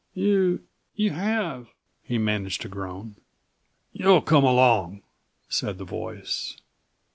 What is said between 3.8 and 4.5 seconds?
"You'll come